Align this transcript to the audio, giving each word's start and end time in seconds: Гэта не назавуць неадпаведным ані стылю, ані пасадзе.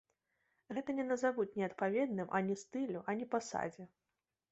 Гэта 0.77 0.95
не 0.99 1.03
назавуць 1.09 1.53
неадпаведным 1.61 2.31
ані 2.39 2.55
стылю, 2.63 3.03
ані 3.13 3.29
пасадзе. 3.37 3.87